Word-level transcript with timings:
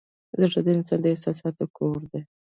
زړه 0.41 0.59
د 0.65 0.67
انسان 0.77 0.99
د 1.01 1.05
احساساتو 1.13 1.65
کور 1.77 1.97
دی. 2.11 2.21